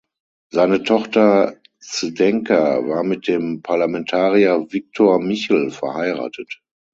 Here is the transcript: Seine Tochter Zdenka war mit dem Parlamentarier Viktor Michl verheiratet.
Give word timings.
Seine 0.51 0.81
Tochter 0.81 1.57
Zdenka 1.79 2.87
war 2.87 3.03
mit 3.03 3.27
dem 3.27 3.61
Parlamentarier 3.61 4.65
Viktor 4.73 5.19
Michl 5.19 5.69
verheiratet. 5.69 6.63